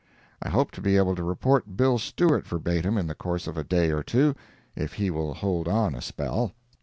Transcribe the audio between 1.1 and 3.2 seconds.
to report Bill Stewart verbatim in the